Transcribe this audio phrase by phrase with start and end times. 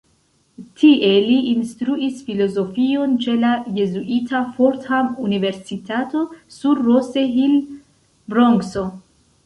[0.83, 6.27] Tie li instruis filozofion ĉe la jezuita Fordham-universitato
[6.59, 7.57] sur Rose Hill,
[8.35, 8.91] Bronkso.